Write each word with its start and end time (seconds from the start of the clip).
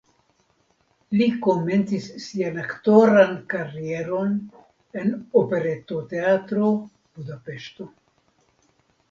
Li 1.17 1.25
komencis 1.47 2.07
sian 2.27 2.57
aktoran 2.61 3.35
karieron 3.53 4.33
en 5.03 5.13
Operetoteatro 5.43 6.73
(Budapeŝto). 7.21 7.89